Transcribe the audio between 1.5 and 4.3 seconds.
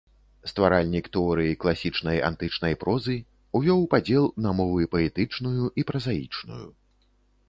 класічнай антычнай прозы, увёў падзел